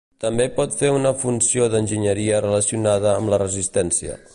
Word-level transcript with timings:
També 0.23 0.45
pot 0.55 0.77
fer 0.79 0.89
una 0.93 1.11
funció 1.25 1.69
d"enginyeria 1.75 2.43
relacionada 2.47 3.17
amb 3.21 3.35
la 3.35 3.45
resistència. 3.49 4.23